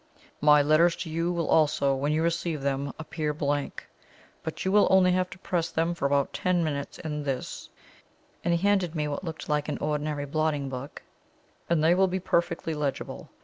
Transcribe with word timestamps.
My 0.41 0.63
letters 0.63 0.95
to 1.05 1.11
you 1.11 1.31
will 1.31 1.47
also, 1.47 1.93
when 1.93 2.11
you 2.11 2.23
receive 2.23 2.63
them, 2.63 2.91
appear 2.97 3.35
blank; 3.35 3.87
but 4.41 4.65
you 4.65 4.71
will 4.71 4.87
only 4.89 5.11
have 5.11 5.29
to 5.29 5.37
press 5.37 5.69
them 5.69 5.93
for 5.93 6.07
about 6.07 6.33
ten 6.33 6.63
minutes 6.63 6.97
in 6.97 7.21
this" 7.21 7.69
and 8.43 8.51
he 8.55 8.59
handed 8.67 8.95
me 8.95 9.07
what 9.07 9.23
looked 9.23 9.47
like 9.47 9.69
an 9.69 9.77
ordinary 9.77 10.25
blotting 10.25 10.69
book 10.69 11.03
"and 11.69 11.83
they 11.83 11.93
will 11.93 12.07
be 12.07 12.19
perfectly 12.19 12.73
legible. 12.73 13.29